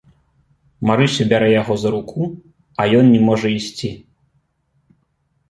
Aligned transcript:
Марыся 0.89 1.23
бярэ 1.33 1.49
яго 1.61 1.73
за 1.81 1.89
руку, 1.97 2.21
а 2.79 2.89
ён 3.01 3.05
не 3.13 3.21
можа 3.27 3.47
ісці. 3.59 3.93